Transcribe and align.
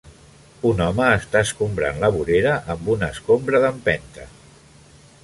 Un 0.69 0.79
home 0.85 1.09
està 1.17 1.43
escombrant 1.49 2.01
la 2.05 2.09
vorera 2.15 2.55
amb 2.75 2.89
una 2.97 3.11
escombra 3.17 3.63
d'empenta. 3.67 4.27